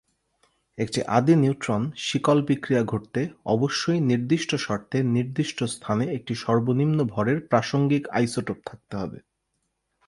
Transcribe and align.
একটি 0.77 0.99
আদি 1.09 1.33
নিউট্রন 1.35 1.81
শিকল 1.97 2.39
বিক্রিয়া 2.47 2.83
ঘটতে 2.83 3.21
অবশ্যই 3.45 3.99
নির্দিষ্ট 4.01 4.51
শর্তে 4.57 4.97
নির্দিষ্ট 5.15 5.59
স্থানে 5.75 6.05
একটি 6.13 6.33
সর্বনিম্ন 6.35 6.99
ভরের 7.05 7.37
প্রাসঙ্গিক 7.47 8.03
আইসোটোপ 8.09 8.57
থাকতে 8.65 8.93
হবে। 8.97 9.17